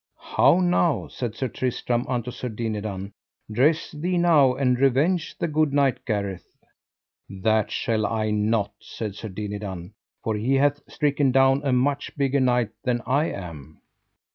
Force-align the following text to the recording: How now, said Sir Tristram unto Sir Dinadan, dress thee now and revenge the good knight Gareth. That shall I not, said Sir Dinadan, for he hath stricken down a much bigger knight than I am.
How 0.33 0.61
now, 0.61 1.09
said 1.09 1.35
Sir 1.35 1.47
Tristram 1.47 2.07
unto 2.07 2.31
Sir 2.31 2.49
Dinadan, 2.49 3.11
dress 3.51 3.91
thee 3.91 4.17
now 4.17 4.55
and 4.55 4.79
revenge 4.79 5.37
the 5.37 5.47
good 5.47 5.73
knight 5.73 6.03
Gareth. 6.05 6.55
That 7.29 7.69
shall 7.69 8.07
I 8.07 8.31
not, 8.31 8.71
said 8.79 9.13
Sir 9.15 9.29
Dinadan, 9.29 9.93
for 10.23 10.33
he 10.33 10.55
hath 10.55 10.81
stricken 10.91 11.31
down 11.31 11.61
a 11.63 11.71
much 11.71 12.17
bigger 12.17 12.39
knight 12.39 12.71
than 12.83 13.03
I 13.05 13.25
am. 13.25 13.79